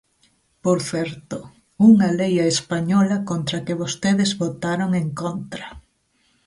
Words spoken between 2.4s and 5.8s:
a española contra a que vostedes votaron en contra.